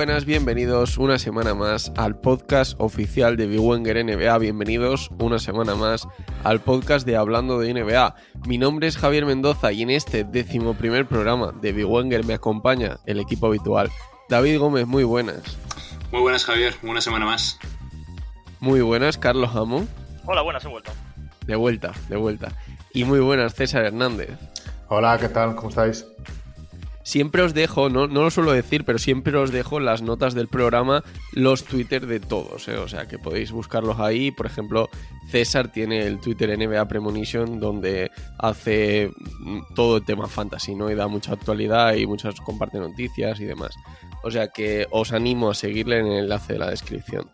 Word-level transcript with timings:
Buenas, 0.00 0.24
bienvenidos 0.24 0.96
una 0.96 1.18
semana 1.18 1.52
más 1.52 1.92
al 1.94 2.18
podcast 2.18 2.74
oficial 2.78 3.36
de 3.36 3.58
Wenger 3.58 4.02
NBA. 4.02 4.38
Bienvenidos 4.38 5.10
una 5.18 5.38
semana 5.38 5.74
más 5.74 6.08
al 6.42 6.60
podcast 6.62 7.06
de 7.06 7.18
Hablando 7.18 7.58
de 7.58 7.74
NBA. 7.74 8.14
Mi 8.46 8.56
nombre 8.56 8.86
es 8.86 8.96
Javier 8.96 9.26
Mendoza 9.26 9.72
y 9.72 9.82
en 9.82 9.90
este 9.90 10.24
décimo 10.24 10.72
primer 10.72 11.06
programa 11.06 11.52
de 11.60 11.84
Wenger 11.84 12.24
me 12.24 12.32
acompaña 12.32 12.98
el 13.04 13.20
equipo 13.20 13.48
habitual. 13.48 13.90
David 14.30 14.58
Gómez, 14.58 14.86
muy 14.86 15.04
buenas. 15.04 15.42
Muy 16.10 16.22
buenas, 16.22 16.46
Javier. 16.46 16.74
Una 16.82 17.02
semana 17.02 17.26
más. 17.26 17.58
Muy 18.58 18.80
buenas, 18.80 19.18
Carlos 19.18 19.54
Amo. 19.54 19.86
Hola, 20.24 20.40
buenas, 20.40 20.64
he 20.64 20.68
vuelto. 20.68 20.92
De 21.46 21.56
vuelta, 21.56 21.92
de 22.08 22.16
vuelta. 22.16 22.48
Y 22.94 23.04
muy 23.04 23.20
buenas, 23.20 23.54
César 23.54 23.84
Hernández. 23.84 24.30
Hola, 24.88 25.18
¿qué 25.18 25.28
tal? 25.28 25.54
¿Cómo 25.56 25.68
estáis? 25.68 26.06
Siempre 27.10 27.42
os 27.42 27.54
dejo, 27.54 27.90
no, 27.90 28.06
no 28.06 28.22
lo 28.22 28.30
suelo 28.30 28.52
decir, 28.52 28.84
pero 28.84 28.96
siempre 28.96 29.36
os 29.36 29.50
dejo 29.50 29.80
las 29.80 30.00
notas 30.00 30.32
del 30.32 30.46
programa 30.46 31.02
los 31.32 31.64
Twitter 31.64 32.06
de 32.06 32.20
todos, 32.20 32.68
¿eh? 32.68 32.76
o 32.76 32.86
sea 32.86 33.08
que 33.08 33.18
podéis 33.18 33.50
buscarlos 33.50 33.98
ahí. 33.98 34.30
Por 34.30 34.46
ejemplo, 34.46 34.88
César 35.28 35.72
tiene 35.72 36.06
el 36.06 36.20
Twitter 36.20 36.56
NBA 36.56 36.86
Premonition 36.86 37.58
donde 37.58 38.12
hace 38.38 39.10
mm, 39.40 39.74
todo 39.74 39.96
el 39.96 40.04
tema 40.04 40.28
fantasy, 40.28 40.76
¿no? 40.76 40.88
Y 40.88 40.94
da 40.94 41.08
mucha 41.08 41.32
actualidad 41.32 41.94
y 41.94 42.06
muchas 42.06 42.40
comparte 42.42 42.78
noticias 42.78 43.40
y 43.40 43.44
demás. 43.44 43.74
O 44.22 44.30
sea 44.30 44.46
que 44.46 44.86
os 44.92 45.12
animo 45.12 45.50
a 45.50 45.54
seguirle 45.54 45.98
en 45.98 46.06
el 46.06 46.18
enlace 46.20 46.52
de 46.52 46.58
la 46.60 46.70
descripción. 46.70 47.28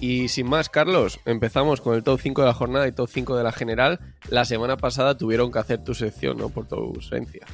Y 0.00 0.28
sin 0.28 0.48
más, 0.48 0.70
Carlos, 0.70 1.20
empezamos 1.26 1.82
con 1.82 1.96
el 1.96 2.02
top 2.02 2.18
5 2.18 2.40
de 2.40 2.46
la 2.46 2.54
jornada 2.54 2.88
y 2.88 2.92
top 2.92 3.10
5 3.12 3.36
de 3.36 3.44
la 3.44 3.52
general. 3.52 4.00
La 4.30 4.46
semana 4.46 4.78
pasada 4.78 5.18
tuvieron 5.18 5.52
que 5.52 5.58
hacer 5.58 5.84
tu 5.84 5.92
sección, 5.92 6.38
¿no? 6.38 6.48
Por 6.48 6.66
tu 6.66 6.76
ausencia. 6.76 7.44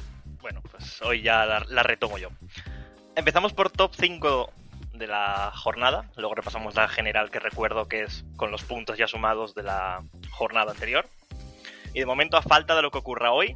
Bueno, 0.49 0.63
pues 0.71 0.99
hoy 1.03 1.21
ya 1.21 1.45
la, 1.45 1.83
retomo 1.83 2.17
yo. 2.17 2.29
Empezamos 3.15 3.53
por 3.53 3.69
top 3.69 3.93
5 3.93 4.51
de 4.93 5.05
la 5.05 5.51
jornada, 5.53 6.09
luego 6.17 6.33
repasamos 6.33 6.73
la 6.73 6.87
general 6.87 7.29
que 7.29 7.37
recuerdo 7.37 7.87
que 7.87 8.01
es 8.01 8.25
con 8.35 8.49
los 8.49 8.63
puntos 8.63 8.97
ya 8.97 9.07
sumados 9.07 9.53
de 9.53 9.61
la 9.61 10.01
jornada 10.31 10.71
anterior. 10.71 11.07
Y 11.93 11.99
de 11.99 12.07
momento, 12.07 12.35
a 12.35 12.41
falta 12.41 12.75
de 12.75 12.81
lo 12.81 12.89
que 12.89 12.97
ocurra 12.97 13.31
hoy, 13.31 13.55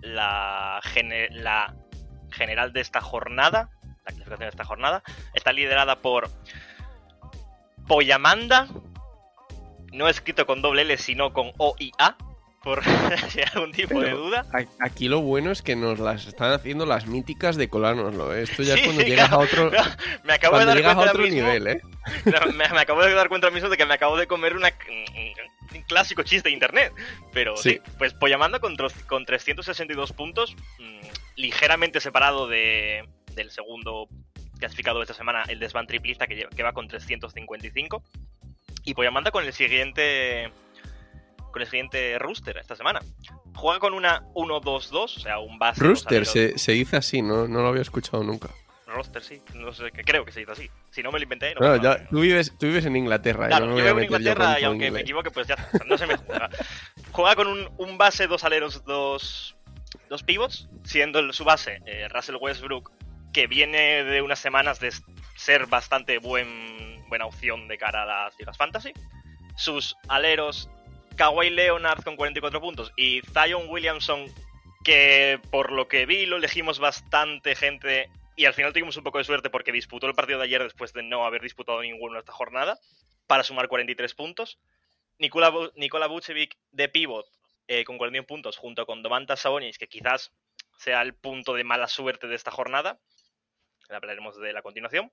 la, 0.00 0.80
la 1.32 1.74
general 2.30 2.72
de 2.72 2.80
esta 2.80 3.02
jornada, 3.02 3.68
la 3.82 4.12
clasificación 4.12 4.38
de 4.38 4.48
esta 4.48 4.64
jornada, 4.64 5.02
está 5.34 5.52
liderada 5.52 5.96
por 5.96 6.30
Poyamanda, 7.86 8.68
no 9.92 10.08
escrito 10.08 10.46
con 10.46 10.62
doble 10.62 10.82
L, 10.82 10.96
sino 10.96 11.34
con 11.34 11.52
O 11.58 11.76
y 11.78 11.92
A, 11.98 12.16
por 12.64 12.82
si 13.28 13.40
hay 13.40 13.46
algún 13.54 13.70
tipo 13.72 14.00
de 14.00 14.10
duda. 14.10 14.46
Aquí 14.80 15.06
lo 15.08 15.20
bueno 15.20 15.50
es 15.52 15.62
que 15.62 15.76
nos 15.76 15.98
las 16.00 16.26
están 16.26 16.52
haciendo 16.52 16.86
las 16.86 17.06
míticas 17.06 17.56
de 17.56 17.68
colárnoslo, 17.68 18.34
¿eh? 18.34 18.42
Esto 18.42 18.62
ya 18.62 18.74
es 18.74 18.82
cuando 18.82 19.02
llegas 19.06 19.28
claro. 19.28 19.42
a 19.42 19.44
otro, 19.44 19.70
Me 20.24 20.32
acabo 20.32 20.58
de 20.58 20.64
dar 20.64 20.78
a 20.78 20.82
cuenta 20.82 21.00
otro 21.00 21.10
ahora 21.10 21.22
mismo- 21.22 21.46
nivel, 21.46 21.66
¿eh? 21.68 21.80
Me, 22.54 22.68
me 22.68 22.80
acabo 22.80 23.02
de 23.04 23.12
dar 23.14 23.28
cuenta 23.28 23.50
mismo 23.50 23.68
de 23.68 23.76
que 23.76 23.86
me 23.86 23.94
acabo 23.94 24.16
de 24.16 24.26
comer 24.26 24.56
una, 24.56 24.72
un 25.74 25.82
clásico 25.82 26.22
chiste 26.22 26.48
de 26.48 26.54
internet. 26.54 26.92
Pero 27.32 27.56
sí, 27.56 27.70
Sí. 27.70 27.80
pues 27.98 28.14
Poyamanda 28.14 28.58
con, 28.58 28.76
tro- 28.76 29.06
con 29.06 29.24
362 29.26 30.12
puntos, 30.12 30.56
mm, 30.78 31.00
ligeramente 31.36 32.00
separado 32.00 32.48
de, 32.48 33.06
del 33.32 33.50
segundo 33.50 34.08
clasificado 34.58 35.02
esta 35.02 35.14
semana, 35.14 35.42
el 35.48 35.58
desván 35.58 35.86
triplista 35.86 36.26
que, 36.26 36.36
lle- 36.46 36.48
que 36.54 36.62
va 36.62 36.72
con 36.72 36.88
355. 36.88 38.02
Y 38.86 38.94
Poyamanda 38.94 39.30
con 39.30 39.44
el 39.44 39.52
siguiente. 39.52 40.50
Con 41.54 41.62
el 41.62 41.68
siguiente 41.68 42.18
rooster 42.18 42.56
esta 42.58 42.74
semana. 42.74 43.00
Juega 43.54 43.78
con 43.78 43.94
una 43.94 44.22
1-2-2, 44.34 44.92
o 44.96 45.08
sea, 45.08 45.38
un 45.38 45.56
base. 45.56 45.80
Rooster, 45.80 46.26
se, 46.26 46.58
se 46.58 46.72
dice 46.72 46.96
así, 46.96 47.22
¿no? 47.22 47.46
No 47.46 47.62
lo 47.62 47.68
había 47.68 47.82
escuchado 47.82 48.24
nunca. 48.24 48.48
Roster, 48.86 49.22
sí. 49.22 49.40
No 49.54 49.72
sé, 49.72 49.92
que 49.92 50.02
creo 50.02 50.24
que 50.24 50.32
se 50.32 50.40
dice 50.40 50.50
así. 50.52 50.70
Si 50.90 51.00
no 51.02 51.12
me 51.12 51.20
lo 51.20 51.22
inventé, 51.22 51.54
no 51.54 51.60
Bueno, 51.60 51.76
pasa 51.76 51.88
nada. 51.90 52.02
ya, 52.02 52.08
tú, 52.08 52.20
vives, 52.20 52.52
tú 52.58 52.66
vives 52.66 52.84
en 52.86 52.96
Inglaterra, 52.96 53.46
Claro, 53.46 53.66
yo 53.66 53.70
no 53.70 53.76
vivo 53.76 53.98
en 53.98 54.04
Inglaterra 54.04 54.58
y 54.60 54.64
aunque 54.64 54.90
me 54.90 55.00
equivoque, 55.02 55.30
pues 55.30 55.46
ya 55.46 55.56
no 55.86 55.96
se 55.96 56.06
me 56.08 56.16
juzga. 56.16 56.50
Juega 57.12 57.36
con 57.36 57.46
un, 57.46 57.70
un 57.78 57.98
base, 57.98 58.26
dos 58.26 58.42
aleros, 58.42 58.84
dos, 58.84 59.56
dos 60.10 60.22
pivots, 60.24 60.68
siendo 60.82 61.20
el- 61.20 61.32
su 61.32 61.44
base 61.44 61.78
eh, 61.86 62.08
Russell 62.08 62.36
Westbrook, 62.40 62.90
que 63.32 63.46
viene 63.46 64.02
de 64.02 64.22
unas 64.22 64.40
semanas 64.40 64.80
de 64.80 64.92
ser 65.36 65.66
bastante 65.66 66.18
buen, 66.18 67.04
buena 67.08 67.26
opción 67.26 67.68
de 67.68 67.78
cara 67.78 68.02
a 68.02 68.06
las 68.06 68.38
ligas 68.40 68.56
fantasy. 68.56 68.92
Sus 69.56 69.96
aleros 70.08 70.68
Kawhi 71.16 71.50
Leonard 71.50 72.02
con 72.02 72.16
44 72.16 72.60
puntos 72.60 72.92
y 72.96 73.20
Zion 73.32 73.68
Williamson, 73.68 74.26
que 74.84 75.40
por 75.50 75.72
lo 75.72 75.88
que 75.88 76.06
vi 76.06 76.26
lo 76.26 76.36
elegimos 76.36 76.78
bastante 76.78 77.54
gente 77.54 78.10
y 78.36 78.46
al 78.46 78.54
final 78.54 78.72
tuvimos 78.72 78.96
un 78.96 79.04
poco 79.04 79.18
de 79.18 79.24
suerte 79.24 79.50
porque 79.50 79.72
disputó 79.72 80.06
el 80.06 80.14
partido 80.14 80.38
de 80.38 80.46
ayer 80.46 80.62
después 80.62 80.92
de 80.92 81.02
no 81.02 81.24
haber 81.24 81.42
disputado 81.42 81.80
ninguno 81.82 82.18
esta 82.18 82.32
jornada 82.32 82.78
para 83.26 83.44
sumar 83.44 83.68
43 83.68 84.14
puntos. 84.14 84.58
Nikola, 85.18 85.52
Nikola 85.76 86.08
Vucevic 86.08 86.56
de 86.72 86.88
pivot 86.88 87.26
eh, 87.68 87.84
con 87.84 87.96
41 87.96 88.26
puntos 88.26 88.56
junto 88.56 88.84
con 88.84 89.02
Domantas 89.02 89.40
Sabonis, 89.40 89.78
que 89.78 89.86
quizás 89.86 90.32
sea 90.76 91.02
el 91.02 91.14
punto 91.14 91.54
de 91.54 91.64
mala 91.64 91.86
suerte 91.86 92.26
de 92.26 92.34
esta 92.34 92.50
jornada. 92.50 92.98
Hablaremos 93.88 94.38
de 94.40 94.52
la 94.52 94.62
continuación. 94.62 95.12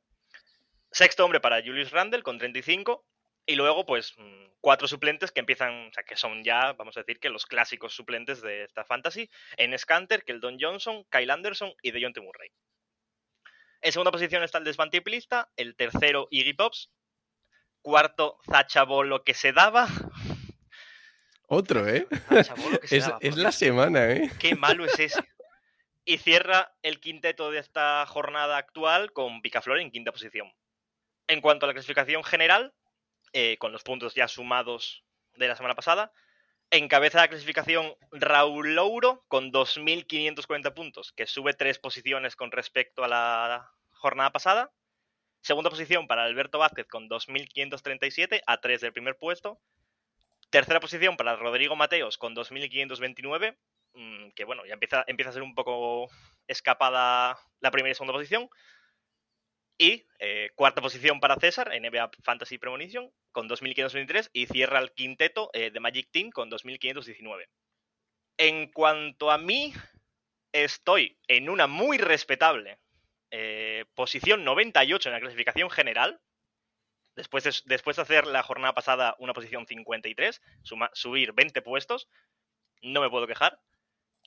Sexto 0.92 1.24
hombre 1.24 1.40
para 1.40 1.62
Julius 1.62 1.92
Randle 1.92 2.24
con 2.24 2.40
35. 2.40 3.06
Y 3.52 3.56
luego, 3.56 3.86
pues, 3.86 4.14
mm, 4.18 4.46
cuatro 4.62 4.88
suplentes 4.88 5.34
que 5.34 5.42
empiezan, 5.42 5.90
o 5.90 5.94
sea, 5.94 6.04
que 6.04 6.16
son 6.16 6.42
ya, 6.42 6.72
vamos 6.72 6.96
a 6.96 7.02
decir, 7.02 7.20
que 7.20 7.28
los 7.28 7.46
clásicos 7.46 7.94
suplentes 7.94 8.42
de 8.42 8.64
esta 8.64 8.86
fantasy. 8.86 9.30
En 9.58 9.78
Scanter, 9.78 10.24
Keldon 10.24 10.58
Johnson, 10.58 11.04
Kyle 11.10 11.30
Anderson 11.30 11.74
y 11.82 11.92
DeJounte 11.92 12.22
Murray. 12.22 12.50
En 13.82 13.92
segunda 13.92 14.10
posición 14.10 14.42
está 14.42 14.58
el 14.58 14.64
desvantiplista, 14.64 15.52
el 15.58 15.76
tercero 15.76 16.30
Iggy 16.32 16.54
Pops, 16.54 16.92
cuarto 17.82 18.40
Zachabolo 18.50 19.26
que 19.26 19.34
se 19.34 19.52
daba. 19.52 19.90
Otro, 21.48 21.86
¿eh? 21.90 22.08
Que 22.80 22.88
se 22.88 22.98
Es, 23.00 23.08
daba, 23.08 23.18
es 23.20 23.36
la 23.36 23.52
semana, 23.52 24.12
¿eh? 24.14 24.32
Qué 24.40 24.56
malo 24.56 24.86
es 24.86 24.98
ese. 24.98 25.22
Y 26.06 26.20
cierra 26.20 26.74
el 26.84 27.02
quinteto 27.02 27.52
de 27.52 27.60
esta 27.60 28.06
jornada 28.06 28.56
actual 28.56 29.12
con 29.12 29.42
Picaflor 29.42 29.82
en 29.82 29.92
quinta 29.92 30.14
posición. 30.14 30.54
En 31.28 31.42
cuanto 31.42 31.66
a 31.66 31.68
la 31.68 31.74
clasificación 31.74 32.24
general, 32.24 32.74
eh, 33.34 33.58
con 33.58 33.72
los 33.72 33.84
puntos 33.84 34.16
ya 34.16 34.28
sumados 34.28 35.04
de 35.36 35.48
la 35.48 35.56
semana 35.56 35.76
pasada, 35.76 36.12
encabeza 36.72 37.20
la 37.20 37.28
clasificación 37.28 37.96
Raúl 38.12 38.76
Louro 38.76 39.24
con 39.28 39.52
2.540 39.52 40.74
puntos, 40.74 41.12
que 41.12 41.28
sube 41.28 41.54
tres 41.54 41.80
posiciones 41.80 42.36
con 42.36 42.52
respecto 42.52 43.04
a 43.04 43.08
la 43.08 43.72
jornada 43.92 44.32
pasada. 44.32 44.72
Segunda 45.42 45.70
posición 45.70 46.08
para 46.08 46.24
Alberto 46.24 46.60
Vázquez 46.60 46.88
con 46.88 47.10
2.537 47.10 48.42
a 48.46 48.58
3 48.58 48.82
del 48.82 48.94
primer 48.94 49.18
puesto. 49.18 49.60
Tercera 50.50 50.80
posición 50.80 51.18
para 51.18 51.36
Rodrigo 51.36 51.76
Mateos 51.76 52.18
con 52.18 52.36
2.529 52.36 53.58
mm, 53.94 54.30
que 54.36 54.44
bueno, 54.46 54.66
ya 54.66 54.74
empieza, 54.74 55.04
empieza 55.08 55.30
a 55.30 55.34
ser 55.34 55.42
un 55.42 55.56
poco 55.56 56.10
escapada 56.48 57.38
la 57.60 57.72
primera 57.72 57.92
y 57.92 57.96
segunda 57.96 58.14
posición. 58.14 58.50
Y 59.78 60.06
eh, 60.20 60.50
cuarta 60.56 60.82
posición 60.82 61.20
para 61.20 61.38
César, 61.38 61.74
en 61.74 61.84
NBA 61.84 62.12
Fantasy 62.24 62.58
Premonition, 62.58 63.12
con 63.32 63.50
2.523. 63.50 64.30
Y 64.34 64.46
cierra 64.46 64.80
el 64.80 64.92
quinteto 64.94 65.50
eh, 65.54 65.72
de 65.72 65.80
Magic 65.80 66.10
Team 66.12 66.30
con 66.32 66.50
2.519. 66.52 67.48
En 68.38 68.72
cuanto 68.72 69.32
a 69.32 69.38
mí, 69.38 69.74
estoy 70.52 71.18
en 71.28 71.50
una 71.50 71.68
muy 71.68 71.98
respetable 71.98 72.80
eh, 73.32 73.86
posición 73.96 74.44
98 74.44 75.10
en 75.10 75.14
la 75.14 75.22
clasificación 75.22 75.70
general. 75.70 76.22
Después 77.16 77.44
de, 77.44 77.54
después 77.66 77.96
de 77.98 78.04
hacer 78.04 78.26
la 78.28 78.44
jornada 78.44 78.74
pasada 78.74 79.16
una 79.20 79.34
posición 79.34 79.68
53, 79.68 80.42
suma- 80.64 80.92
subir 80.94 81.34
20 81.34 81.62
puestos, 81.62 82.08
no 82.82 83.02
me 83.02 83.10
puedo 83.10 83.28
quejar. 83.28 83.60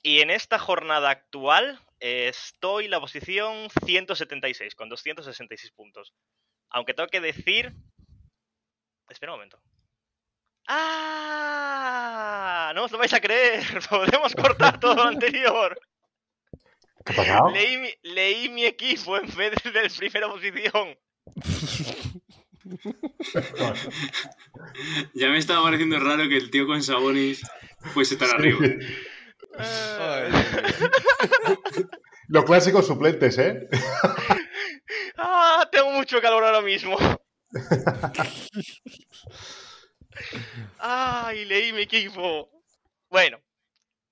Y 0.03 0.21
en 0.21 0.29
esta 0.29 0.59
jornada 0.59 1.09
actual 1.09 1.79
estoy 1.99 2.85
en 2.85 2.91
la 2.91 2.99
posición 2.99 3.69
176, 3.85 4.75
con 4.75 4.89
266 4.89 5.71
puntos. 5.71 6.13
Aunque 6.69 6.93
tengo 6.93 7.09
que 7.09 7.21
decir... 7.21 7.73
Espera 9.09 9.33
un 9.33 9.37
momento. 9.37 9.61
¡Ah! 10.67 12.71
No 12.73 12.85
os 12.85 12.91
lo 12.91 12.97
vais 12.97 13.13
a 13.13 13.19
creer. 13.19 13.63
Podemos 13.89 14.33
cortar 14.33 14.79
todo 14.79 14.95
lo 14.95 15.03
anterior. 15.03 15.79
¿Qué 17.05 17.13
ha 17.13 17.15
pasado? 17.15 17.51
Leí 17.51 17.77
mi, 17.77 17.89
leí 18.01 18.49
mi 18.49 18.65
equipo 18.65 19.17
en 19.17 19.27
vez 19.35 19.53
de 19.63 19.71
la 19.71 19.89
primera 19.89 20.27
posición. 20.27 20.97
Ya 25.13 25.29
me 25.29 25.37
estaba 25.37 25.63
pareciendo 25.63 25.99
raro 25.99 26.27
que 26.27 26.37
el 26.37 26.49
tío 26.49 26.65
con 26.65 26.81
Sabonis 26.81 27.43
fuese 27.93 28.15
tan 28.15 28.31
arriba. 28.31 28.59
Los 32.27 32.43
clásicos 32.45 32.87
suplentes, 32.87 33.37
¿eh? 33.37 33.67
¡Ah! 35.17 35.67
Tengo 35.71 35.91
mucho 35.91 36.21
calor 36.21 36.43
ahora 36.43 36.61
mismo. 36.61 36.97
¡Ay! 40.79 41.45
Leí 41.45 41.71
mi 41.73 41.81
equipo. 41.83 42.49
Bueno. 43.09 43.39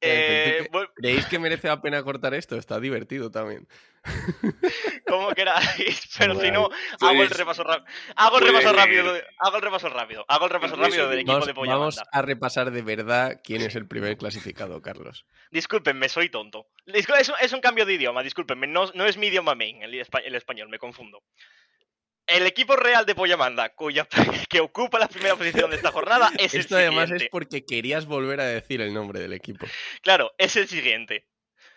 Eh, 0.02 0.70
¿Creéis 0.96 1.26
que 1.28 1.40
merece 1.40 1.68
la 1.68 1.82
pena 1.82 2.04
cortar 2.04 2.34
esto? 2.34 2.58
Está 2.58 2.80
divertido 2.80 3.32
también. 3.32 3.68
como 5.08 5.30
queráis, 5.34 6.10
pero 6.18 6.40
si 6.40 6.52
no, 6.52 6.70
hago 7.00 7.24
el 7.24 7.30
repaso 7.30 7.64
rápido. 7.64 7.86
Hago 8.16 8.38
el 8.40 8.48
repaso 8.48 8.74
rápido. 8.74 9.14
Hago 9.40 9.56
el 9.58 9.62
repaso 9.62 9.90
rápido. 9.90 10.26
Hago 10.28 10.46
el 10.46 10.52
repaso 10.52 10.76
rápido 10.76 11.10
del 11.10 11.20
equipo 11.20 11.34
Vamos, 11.34 11.48
de 11.48 11.54
Polla 11.54 11.74
vamos 11.76 11.96
Banda. 11.96 12.10
a 12.12 12.22
repasar 12.22 12.72
de 12.72 12.82
verdad 12.82 13.42
quién 13.44 13.62
es 13.62 13.76
el 13.76 13.88
primer 13.88 14.18
clasificado, 14.18 14.82
Carlos. 14.82 15.26
Discúlpenme, 15.52 16.10
soy 16.10 16.30
tonto. 16.30 16.68
Es, 16.86 17.08
es 17.42 17.54
un 17.54 17.62
cambio 17.62 17.86
de 17.86 17.94
idioma, 17.94 18.24
discúlpenme. 18.24 18.68
No, 18.68 18.92
no 18.94 19.06
es 19.06 19.18
mi 19.18 19.28
idioma 19.28 19.56
main, 19.56 19.82
el, 19.84 19.94
espa- 19.94 20.22
el 20.24 20.36
español, 20.36 20.70
me 20.70 20.80
confundo. 20.80 21.24
El 22.26 22.48
equipo 22.48 22.78
real 22.78 23.06
de 23.06 23.16
Pollamanda, 23.16 23.70
cuya, 23.76 24.08
que 24.50 24.62
ocupa 24.62 24.98
la 24.98 25.10
primera 25.10 25.36
posición 25.36 25.70
de 25.70 25.76
esta 25.76 25.92
jornada, 25.92 26.32
es 26.38 26.54
Esto 26.54 26.78
el 26.78 26.84
además 26.84 27.04
siguiente. 27.06 27.26
es 27.26 27.30
porque 27.32 27.66
querías 27.66 28.06
volver 28.06 28.40
a 28.40 28.46
decir 28.46 28.80
el 28.82 28.94
nombre 28.94 29.20
del 29.20 29.34
equipo. 29.34 29.66
Claro, 30.02 30.34
es 30.38 30.56
el 30.56 30.68
siguiente. 30.70 31.28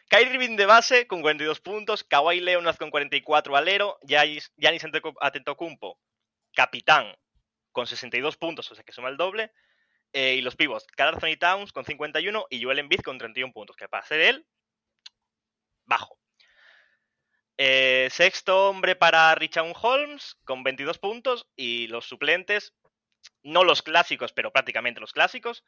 Kyrie 0.08 0.34
Irving 0.34 0.56
de 0.56 0.66
base 0.66 1.06
con 1.06 1.20
42 1.20 1.60
puntos, 1.60 2.04
Kawhi 2.04 2.40
Leonard 2.40 2.76
con 2.76 2.90
44 2.90 3.56
alero, 3.56 3.98
Giannis 4.02 4.52
Antetokounmpo- 4.58 5.98
capitán, 6.54 7.14
con 7.72 7.86
62 7.86 8.36
puntos, 8.36 8.70
o 8.70 8.74
sea 8.74 8.84
que 8.84 8.92
suma 8.92 9.08
el 9.08 9.16
doble, 9.16 9.52
eh, 10.12 10.34
y 10.34 10.42
los 10.42 10.56
pivots, 10.56 10.86
Carl 10.96 11.14
Anthony 11.14 11.36
Towns 11.38 11.72
con 11.72 11.84
51 11.84 12.46
y 12.48 12.62
Joel 12.62 12.78
Embiid 12.78 13.00
con 13.00 13.18
31 13.18 13.52
puntos, 13.52 13.76
que 13.76 13.88
para 13.88 14.06
ser 14.06 14.20
él, 14.20 14.46
bajo. 15.84 16.18
Eh, 17.58 18.08
sexto 18.10 18.68
hombre 18.68 18.96
para 18.96 19.34
Richard 19.34 19.72
Holmes 19.80 20.36
con 20.44 20.62
22 20.62 20.98
puntos 20.98 21.48
y 21.56 21.88
los 21.88 22.06
suplentes, 22.06 22.74
no 23.42 23.64
los 23.64 23.82
clásicos, 23.82 24.32
pero 24.32 24.52
prácticamente 24.52 25.00
los 25.00 25.12
clásicos, 25.12 25.64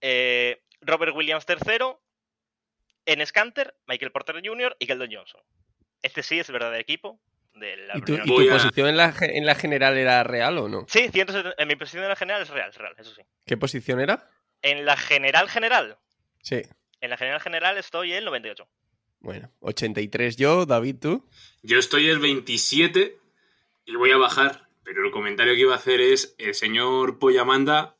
eh, 0.00 0.62
Robert 0.80 1.14
Williams 1.14 1.46
III, 1.48 1.96
Enes 3.06 3.32
Kanter, 3.32 3.74
Michael 3.86 4.12
Porter 4.12 4.40
Jr. 4.44 4.76
y 4.78 4.86
Keldon 4.86 5.10
Johnson. 5.12 5.40
Este 6.02 6.22
sí 6.22 6.38
es 6.38 6.48
el 6.48 6.54
verdadero 6.54 6.80
equipo 6.80 7.20
de 7.54 7.76
la 7.76 7.96
¿Y 7.98 8.02
tu, 8.02 8.14
y 8.14 8.18
tu 8.20 8.48
posición 8.48 8.88
en 8.88 8.96
la, 8.96 9.14
en 9.20 9.46
la 9.46 9.54
general 9.54 9.96
era 9.96 10.22
real 10.24 10.58
o 10.58 10.68
no? 10.68 10.84
Sí, 10.88 11.08
170 11.10 11.54
en 11.62 11.68
mi 11.68 11.76
posición 11.76 12.02
en 12.02 12.08
la 12.10 12.16
general 12.16 12.42
es 12.42 12.50
real, 12.50 12.70
es 12.70 12.76
real, 12.78 12.94
eso 12.98 13.14
sí. 13.14 13.22
¿Qué 13.46 13.56
posición 13.56 14.00
era? 14.00 14.28
En 14.62 14.84
la 14.84 14.96
general 14.96 15.48
general, 15.48 15.98
Sí. 16.42 16.62
en 17.00 17.10
la 17.10 17.16
general 17.16 17.40
general 17.40 17.78
estoy 17.78 18.12
en 18.12 18.24
98. 18.24 18.66
Bueno, 19.20 19.50
83 19.60 20.36
yo, 20.36 20.66
David, 20.66 20.96
tú. 21.00 21.26
Yo 21.62 21.78
estoy 21.78 22.08
el 22.08 22.18
27 22.18 23.16
y 23.86 23.96
voy 23.96 24.10
a 24.10 24.16
bajar, 24.18 24.66
pero 24.82 25.04
el 25.06 25.10
comentario 25.12 25.54
que 25.54 25.60
iba 25.60 25.72
a 25.74 25.78
hacer 25.78 26.00
es, 26.02 26.34
el 26.38 26.54
señor 26.54 27.18
Poyamanda 27.18 27.96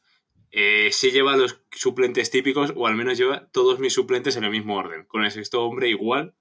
eh, 0.57 0.91
sí 0.93 1.11
lleva 1.11 1.37
los 1.37 1.61
suplentes 1.73 2.31
típicos, 2.31 2.73
o 2.77 2.87
al 2.87 2.95
menos 2.95 3.19
lleva 3.19 3.51
todos 3.51 3.81
mis 3.81 3.93
suplentes 3.93 4.37
en 4.37 4.45
el 4.45 4.53
mismo 4.53 4.77
orden, 4.77 5.05
con 5.05 5.25
el 5.25 5.33
sexto 5.33 5.65
hombre 5.65 5.89
igual, 5.89 6.37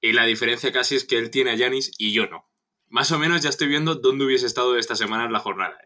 y 0.00 0.12
la 0.12 0.24
diferencia 0.24 0.72
casi 0.72 0.96
es 0.96 1.04
que 1.04 1.18
él 1.18 1.30
tiene 1.30 1.52
a 1.52 1.54
Yanis 1.54 1.92
y 1.96 2.12
yo 2.12 2.26
no. 2.26 2.50
Más 2.88 3.12
o 3.12 3.18
menos 3.20 3.42
ya 3.42 3.50
estoy 3.50 3.68
viendo 3.68 3.94
dónde 3.94 4.24
hubiese 4.24 4.46
estado 4.46 4.76
esta 4.76 4.96
semana 4.96 5.26
en 5.26 5.32
la 5.32 5.38
jornada. 5.38 5.78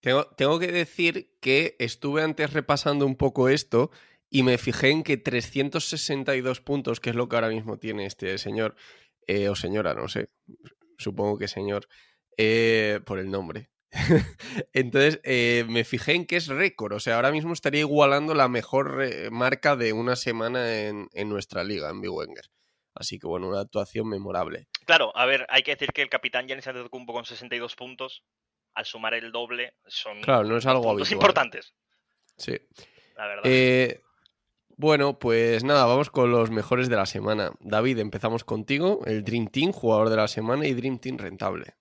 Tengo, 0.00 0.28
tengo 0.28 0.58
que 0.58 0.68
decir 0.68 1.36
que 1.40 1.76
estuve 1.78 2.22
antes 2.22 2.54
repasando 2.54 3.04
un 3.04 3.16
poco 3.16 3.50
esto 3.50 3.90
y 4.30 4.42
me 4.42 4.56
fijé 4.56 4.88
en 4.88 5.02
que 5.02 5.18
362 5.18 6.62
puntos, 6.62 7.00
que 7.00 7.10
es 7.10 7.16
lo 7.16 7.28
que 7.28 7.36
ahora 7.36 7.50
mismo 7.50 7.78
tiene 7.78 8.06
este 8.06 8.38
señor, 8.38 8.76
eh, 9.26 9.50
o 9.50 9.54
señora, 9.54 9.92
no 9.92 10.08
sé, 10.08 10.30
supongo 10.96 11.36
que 11.36 11.48
señor, 11.48 11.86
eh, 12.38 13.00
por 13.04 13.18
el 13.18 13.30
nombre. 13.30 13.68
Entonces, 14.72 15.20
eh, 15.24 15.64
me 15.68 15.84
fijé 15.84 16.14
en 16.14 16.26
que 16.26 16.36
es 16.36 16.46
récord, 16.48 16.92
o 16.92 17.00
sea, 17.00 17.16
ahora 17.16 17.30
mismo 17.32 17.52
estaría 17.52 17.80
igualando 17.80 18.34
la 18.34 18.48
mejor 18.48 19.02
eh, 19.02 19.30
marca 19.30 19.76
de 19.76 19.92
una 19.92 20.16
semana 20.16 20.80
en, 20.82 21.08
en 21.14 21.28
nuestra 21.28 21.64
liga, 21.64 21.88
en 21.90 22.00
Big 22.00 22.10
Wenger. 22.12 22.50
Así 22.94 23.18
que 23.18 23.26
bueno, 23.26 23.48
una 23.48 23.60
actuación 23.60 24.08
memorable. 24.08 24.66
Claro, 24.84 25.16
a 25.16 25.24
ver, 25.26 25.46
hay 25.50 25.62
que 25.62 25.72
decir 25.72 25.90
que 25.92 26.02
el 26.02 26.08
capitán 26.10 26.46
Giannis 26.48 26.66
Antetokounmpo 26.66 27.12
con 27.12 27.24
62 27.24 27.76
puntos, 27.76 28.24
al 28.74 28.84
sumar 28.84 29.14
el 29.14 29.30
doble, 29.32 29.74
son 29.86 30.20
Claro, 30.22 30.44
no 30.44 30.56
es 30.56 30.66
algo 30.66 30.82
puntos 30.82 31.08
habitual. 31.08 31.12
importantes, 31.14 31.74
Sí. 32.36 32.56
la 33.16 33.26
verdad. 33.26 33.42
Eh, 33.44 34.00
bueno, 34.76 35.18
pues 35.18 35.64
nada, 35.64 35.86
vamos 35.86 36.10
con 36.10 36.30
los 36.30 36.50
mejores 36.50 36.88
de 36.88 36.96
la 36.96 37.06
semana. 37.06 37.52
David, 37.60 37.98
empezamos 37.98 38.44
contigo, 38.44 39.00
el 39.06 39.24
Dream 39.24 39.48
Team, 39.48 39.72
jugador 39.72 40.08
de 40.08 40.16
la 40.16 40.28
semana 40.28 40.66
y 40.66 40.74
Dream 40.74 40.98
Team 40.98 41.18
rentable. 41.18 41.74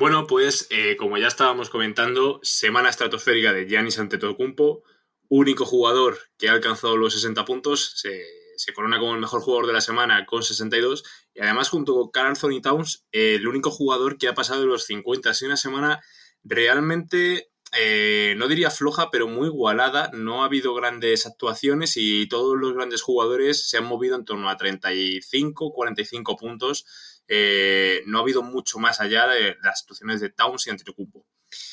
Bueno, 0.00 0.26
pues 0.26 0.66
eh, 0.70 0.96
como 0.96 1.18
ya 1.18 1.26
estábamos 1.26 1.68
comentando, 1.68 2.40
semana 2.42 2.88
estratosférica 2.88 3.52
de 3.52 3.66
Giannis 3.66 3.98
Antetokounmpo, 3.98 4.82
único 5.28 5.66
jugador 5.66 6.18
que 6.38 6.48
ha 6.48 6.52
alcanzado 6.52 6.96
los 6.96 7.12
60 7.12 7.44
puntos, 7.44 7.92
se, 7.96 8.72
corona 8.72 8.98
como 8.98 9.12
el 9.12 9.20
mejor 9.20 9.42
jugador 9.42 9.66
de 9.66 9.74
la 9.74 9.82
semana 9.82 10.24
con 10.24 10.42
62 10.42 11.04
y 11.34 11.42
además 11.42 11.68
junto 11.68 11.92
con 11.94 12.10
Carl 12.10 12.28
Anthony 12.28 12.62
Towns, 12.62 13.04
eh, 13.12 13.34
el 13.34 13.46
único 13.46 13.70
jugador 13.70 14.16
que 14.16 14.28
ha 14.28 14.32
pasado 14.32 14.64
los 14.64 14.86
50. 14.86 15.32
Ha 15.32 15.34
una 15.44 15.58
semana 15.58 16.00
realmente, 16.44 17.50
eh, 17.78 18.34
no 18.38 18.48
diría 18.48 18.70
floja, 18.70 19.10
pero 19.10 19.28
muy 19.28 19.48
igualada. 19.48 20.10
No 20.14 20.42
ha 20.42 20.46
habido 20.46 20.72
grandes 20.72 21.26
actuaciones 21.26 21.98
y 21.98 22.26
todos 22.26 22.56
los 22.58 22.72
grandes 22.72 23.02
jugadores 23.02 23.68
se 23.68 23.76
han 23.76 23.84
movido 23.84 24.16
en 24.16 24.24
torno 24.24 24.48
a 24.48 24.56
35, 24.56 25.74
45 25.74 26.38
puntos. 26.38 26.86
Eh, 27.32 28.02
no 28.06 28.18
ha 28.18 28.22
habido 28.22 28.42
mucho 28.42 28.80
más 28.80 29.00
allá 29.00 29.28
de 29.28 29.56
las 29.62 29.80
situaciones 29.80 30.20
de 30.20 30.30
Towns 30.30 30.66
y 30.66 30.70
Antetokounmpo. 30.70 31.24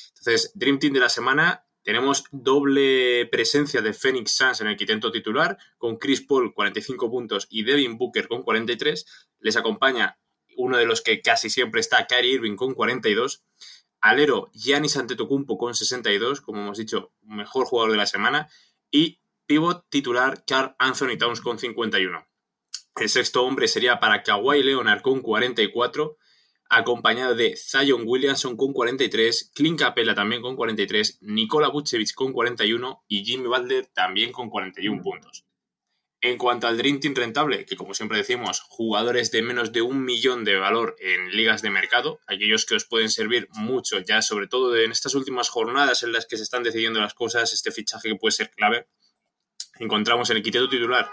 Entonces, 0.09 0.51
Dream 0.53 0.77
Team 0.77 0.93
de 0.93 0.99
la 0.99 1.09
semana, 1.09 1.65
tenemos 1.81 2.25
doble 2.31 3.25
presencia 3.31 3.81
de 3.81 3.91
Phoenix 3.91 4.33
Suns 4.33 4.61
en 4.61 4.67
el 4.67 4.77
quinteto 4.77 5.11
titular, 5.11 5.57
con 5.79 5.97
Chris 5.97 6.21
Paul 6.21 6.53
45 6.53 7.09
puntos 7.09 7.47
y 7.49 7.63
Devin 7.63 7.97
Booker 7.97 8.27
con 8.27 8.43
43. 8.43 9.05
Les 9.39 9.57
acompaña 9.57 10.19
uno 10.57 10.77
de 10.77 10.85
los 10.85 11.01
que 11.01 11.23
casi 11.23 11.49
siempre 11.49 11.81
está, 11.81 12.05
Kyrie 12.05 12.33
Irving 12.33 12.55
con 12.55 12.75
42. 12.75 13.43
Alero, 13.99 14.51
Giannis 14.53 14.95
Antetokounmpo 14.95 15.57
con 15.57 15.73
62, 15.73 16.41
como 16.41 16.61
hemos 16.61 16.77
dicho, 16.77 17.13
mejor 17.23 17.65
jugador 17.65 17.91
de 17.93 17.97
la 17.97 18.05
semana. 18.05 18.47
Y 18.91 19.21
pivot 19.47 19.89
titular, 19.89 20.43
Carl 20.45 20.75
Anthony 20.77 21.17
Towns 21.17 21.41
con 21.41 21.57
51. 21.57 22.26
El 23.00 23.10
sexto 23.10 23.44
hombre 23.44 23.68
sería 23.68 24.00
para 24.00 24.24
Kawhi 24.24 24.63
Leonard 24.63 25.01
con 25.01 25.22
44, 25.22 26.18
acompañado 26.68 27.36
de 27.36 27.56
Zion 27.56 28.01
Williamson 28.06 28.58
con 28.58 28.74
43, 28.74 29.51
Clint 29.54 29.80
Capella 29.80 30.16
también 30.16 30.42
con 30.42 30.56
43, 30.56 31.20
Nikola 31.22 31.68
Vucevic 31.68 32.16
con 32.16 32.34
41 32.34 33.04
y 33.08 33.24
Jimmy 33.24 33.48
Butler 33.48 33.86
también 33.86 34.32
con 34.32 34.50
41 34.50 35.04
puntos. 35.04 35.46
En 36.22 36.39
cuanto 36.39 36.66
al 36.66 36.80
Dream 36.80 37.00
Team 37.00 37.13
rentable, 37.13 37.66
que 37.66 37.75
como 37.75 37.94
siempre 37.94 38.18
decimos, 38.18 38.62
jugadores 38.62 39.30
de 39.30 39.44
menos 39.44 39.72
de 39.72 39.84
un 39.84 40.04
millón 40.04 40.44
de 40.44 40.56
valor 40.56 40.96
en 41.00 41.30
ligas 41.30 41.62
de 41.62 41.70
mercado, 41.70 42.20
aquellos 42.25 42.66
que 42.66 42.74
os 42.74 42.86
pueden 42.86 43.12
servir 43.12 43.48
mucho, 43.51 44.00
ya 44.00 44.24
sobre 44.24 44.48
todo 44.48 44.75
en 44.75 44.92
estas 44.92 45.13
últimas 45.13 45.50
jornadas 45.50 46.01
en 46.01 46.13
las 46.13 46.25
que 46.25 46.38
se 46.38 46.44
están 46.44 46.63
decidiendo 46.63 47.00
las 47.00 47.13
cosas, 47.13 47.54
este 47.54 47.72
fichaje 47.72 48.10
que 48.10 48.16
puede 48.16 48.32
ser 48.32 48.50
clave, 48.50 48.88
encontramos 49.77 50.32
en 50.32 50.38
el 50.38 50.44
quinteto 50.44 50.68
titular 50.68 51.08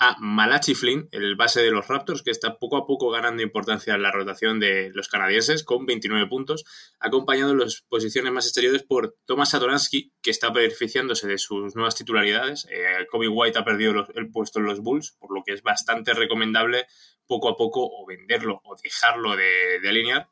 a 0.00 0.16
Malachi 0.18 0.74
Flynn, 0.74 1.10
el 1.12 1.36
base 1.36 1.60
de 1.60 1.70
los 1.70 1.86
Raptors, 1.86 2.22
que 2.22 2.30
está 2.30 2.58
poco 2.58 2.78
a 2.78 2.86
poco 2.86 3.10
ganando 3.10 3.42
importancia 3.42 3.94
en 3.94 4.02
la 4.02 4.10
rotación 4.10 4.58
de 4.58 4.90
los 4.94 5.08
canadienses 5.08 5.62
con 5.62 5.84
29 5.84 6.26
puntos, 6.26 6.64
acompañado 6.98 7.52
en 7.52 7.58
las 7.58 7.82
posiciones 7.86 8.32
más 8.32 8.46
exteriores 8.46 8.82
por 8.82 9.14
Thomas 9.26 9.50
Satoransky, 9.50 10.10
que 10.22 10.30
está 10.30 10.48
beneficiándose 10.48 11.28
de 11.28 11.36
sus 11.36 11.76
nuevas 11.76 11.96
titularidades. 11.96 12.66
Eh, 12.70 13.06
Kobe 13.10 13.28
White 13.28 13.58
ha 13.58 13.64
perdido 13.64 14.06
el 14.14 14.30
puesto 14.30 14.58
en 14.58 14.64
los 14.64 14.80
Bulls, 14.80 15.16
por 15.18 15.34
lo 15.34 15.42
que 15.44 15.52
es 15.52 15.62
bastante 15.62 16.14
recomendable 16.14 16.86
poco 17.26 17.50
a 17.50 17.56
poco 17.56 17.82
o 17.84 18.06
venderlo 18.06 18.62
o 18.64 18.76
dejarlo 18.82 19.36
de, 19.36 19.80
de 19.82 19.88
alinear. 19.88 20.30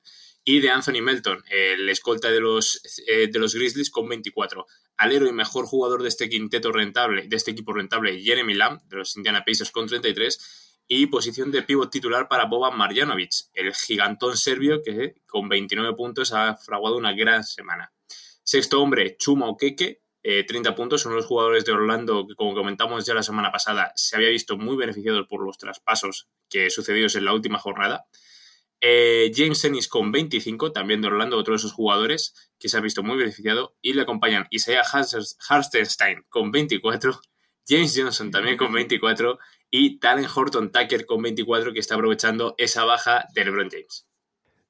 Y 0.50 0.60
de 0.60 0.70
Anthony 0.70 1.02
Melton, 1.02 1.44
el 1.50 1.86
escolta 1.90 2.30
de 2.30 2.40
los, 2.40 2.80
eh, 3.06 3.28
de 3.30 3.38
los 3.38 3.54
Grizzlies, 3.54 3.90
con 3.90 4.08
24 4.08 4.64
alero 4.96 5.28
y 5.28 5.32
mejor 5.32 5.66
jugador 5.66 6.02
de 6.02 6.08
este 6.08 6.30
quinteto 6.30 6.72
rentable, 6.72 7.28
de 7.28 7.36
este 7.36 7.50
equipo 7.50 7.74
rentable, 7.74 8.18
Jeremy 8.22 8.54
Lamb, 8.54 8.80
de 8.84 8.96
los 8.96 9.14
Indiana 9.18 9.44
Pacers 9.44 9.70
con 9.70 9.86
33, 9.86 10.80
y 10.88 11.04
posición 11.08 11.50
de 11.50 11.64
pívot 11.64 11.90
titular 11.90 12.28
para 12.28 12.46
Boban 12.46 12.78
Marjanovic, 12.78 13.30
el 13.52 13.74
gigantón 13.74 14.38
serbio 14.38 14.82
que 14.82 15.16
con 15.26 15.50
29 15.50 15.94
puntos 15.94 16.32
ha 16.32 16.56
fraguado 16.56 16.96
una 16.96 17.12
gran 17.12 17.44
semana. 17.44 17.92
Sexto 18.42 18.80
hombre, 18.80 19.18
Chuma 19.18 19.50
Okeke, 19.50 20.00
eh, 20.22 20.44
30 20.44 20.74
puntos, 20.74 21.02
son 21.02 21.14
los 21.14 21.26
jugadores 21.26 21.66
de 21.66 21.72
Orlando 21.72 22.26
que, 22.26 22.34
como 22.34 22.54
comentamos 22.54 23.04
ya 23.04 23.12
la 23.12 23.22
semana 23.22 23.52
pasada, 23.52 23.92
se 23.96 24.16
había 24.16 24.30
visto 24.30 24.56
muy 24.56 24.76
beneficiados 24.76 25.26
por 25.28 25.44
los 25.44 25.58
traspasos 25.58 26.26
que 26.48 26.70
sucedidos 26.70 27.16
en 27.16 27.26
la 27.26 27.34
última 27.34 27.58
jornada. 27.58 28.06
Eh, 28.80 29.32
James 29.35 29.64
Ennis 29.64 29.88
con 29.88 30.12
25, 30.12 30.70
también 30.73 31.00
de 31.00 31.08
Orlando, 31.08 31.37
otro 31.37 31.52
de 31.54 31.58
esos 31.58 31.73
jugadores 31.73 32.32
que 32.58 32.68
se 32.68 32.76
ha 32.76 32.80
visto 32.80 33.02
muy 33.02 33.16
beneficiado. 33.18 33.76
Y 33.82 33.92
le 33.94 34.02
acompañan 34.02 34.47
Isaiah 34.50 34.82
Hartenstein 35.49 36.25
con 36.28 36.50
24, 36.50 37.20
James 37.66 37.94
Johnson 37.97 38.30
también 38.30 38.56
con 38.56 38.73
24 38.73 39.38
y 39.70 39.99
Talen 39.99 40.26
Horton 40.32 40.73
Tucker 40.73 41.06
con 41.06 41.23
24 41.23 41.73
que 41.73 41.80
está 41.80 41.94
aprovechando 41.94 42.54
esa 42.58 42.85
baja 42.85 43.26
de 43.35 43.44
LeBron 43.44 43.68
James. 43.70 44.06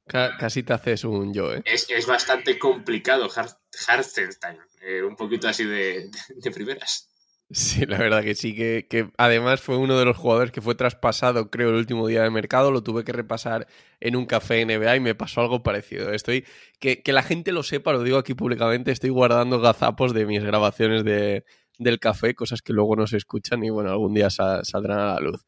Ca- 0.07 0.37
casi 0.39 0.63
te 0.63 0.73
haces 0.73 1.05
un 1.05 1.35
yo, 1.35 1.53
¿eh? 1.53 1.63
Es, 1.67 1.89
es 1.91 2.07
bastante 2.07 2.59
complicado 2.59 3.29
Har- 3.31 3.59
Hartenstein, 3.87 4.59
eh, 4.81 5.03
un 5.03 5.15
poquito 5.17 5.49
así 5.49 5.65
de, 5.65 6.11
de 6.35 6.51
primeras. 6.51 7.08
Sí, 7.51 7.87
la 7.87 7.97
verdad 7.97 8.23
que 8.23 8.35
sí, 8.35 8.55
que, 8.55 8.87
que 8.91 9.11
además 9.17 9.63
fue 9.63 9.79
uno 9.79 9.99
de 9.99 10.05
los 10.05 10.19
jugadores 10.19 10.51
que 10.53 10.61
fue 10.61 10.75
traspasado, 10.75 11.51
creo, 11.51 11.71
el 11.71 11.77
último 11.77 12.07
día 12.07 12.23
de 12.23 12.29
mercado, 12.31 12.71
lo 12.71 12.83
tuve 12.83 13.05
que 13.05 13.13
repasar 13.13 13.67
en 14.01 14.17
un 14.17 14.27
café 14.27 14.61
NBA 14.61 14.97
y 14.97 15.01
me 15.01 15.15
pasó 15.15 15.41
algo 15.41 15.63
parecido. 15.63 16.13
Estoy, 16.13 16.45
que, 16.79 17.03
que 17.03 17.13
la 17.15 17.23
gente 17.23 17.53
lo 17.53 17.63
sepa, 17.63 17.93
lo 17.93 18.03
digo 18.03 18.19
aquí 18.19 18.35
públicamente, 18.35 18.91
estoy 18.93 19.09
guardando 19.11 19.61
gazapos 19.61 20.13
de 20.13 20.27
mis 20.27 20.45
grabaciones 20.45 21.05
de, 21.05 21.45
del 21.79 21.99
café, 21.99 22.35
cosas 22.35 22.61
que 22.61 22.75
luego 22.75 22.97
no 22.97 23.07
se 23.07 23.17
escuchan 23.17 23.65
y 23.65 23.71
bueno, 23.71 23.91
algún 23.91 24.13
día 24.13 24.29
sa- 24.29 24.63
saldrán 24.63 24.99
a 24.99 25.15
la 25.15 25.21
luz. 25.21 25.43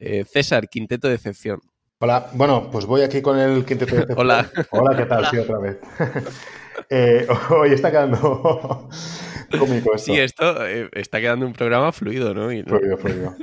Eh, 0.00 0.24
César, 0.24 0.68
quinteto 0.68 1.08
de 1.08 1.16
excepción. 1.16 1.60
Hola, 2.04 2.30
bueno, 2.32 2.68
pues 2.68 2.84
voy 2.84 3.02
aquí 3.02 3.22
con 3.22 3.38
el 3.38 3.64
quinteto 3.64 3.94
de 3.94 4.12
Hola. 4.16 4.50
Hola, 4.70 4.96
¿qué 4.96 5.06
tal? 5.06 5.18
Hola. 5.20 5.30
Sí, 5.30 5.38
otra 5.38 5.58
vez. 5.58 5.78
Eh, 6.88 7.26
hoy 7.50 7.72
está 7.72 7.90
quedando 7.90 8.88
cómico 9.58 9.94
esto. 9.94 10.12
Sí, 10.12 10.18
esto 10.18 10.66
eh, 10.66 10.88
está 10.94 11.20
quedando 11.20 11.46
un 11.46 11.52
programa 11.52 11.92
fluido, 11.92 12.34
¿no? 12.34 12.50
Y- 12.50 12.62
Fluido, 12.64 12.98
fluido. 12.98 13.34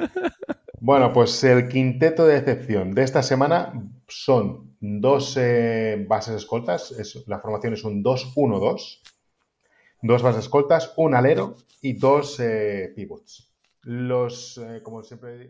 Bueno, 0.80 1.14
pues 1.14 1.42
el 1.44 1.70
quinteto 1.70 2.26
de 2.28 2.38
excepción 2.38 2.94
de 2.94 3.04
esta 3.04 3.24
semana 3.24 3.72
son 4.08 4.76
dos 4.82 5.38
eh, 5.40 6.06
bases 6.08 6.36
escoltas. 6.36 6.92
Es- 6.92 7.24
la 7.28 7.40
formación 7.40 7.74
es 7.74 7.84
un 7.86 8.04
2-1-2. 8.04 9.02
Dos 10.02 10.22
bases 10.22 10.44
escoltas, 10.44 10.92
un 10.98 11.16
alero 11.16 11.56
y 11.82 11.94
dos 11.94 12.40
eh, 12.40 12.92
pivots. 12.96 13.54
Los, 13.84 14.60
como 14.84 15.02
siempre. 15.04 15.50